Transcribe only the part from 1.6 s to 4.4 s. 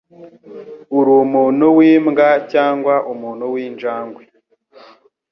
wimbwa cyangwa umuntu winjangwe?